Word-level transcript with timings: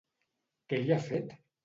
Què 0.71 0.79
li 0.81 0.95
ha 0.95 0.99
fet? 1.09 1.37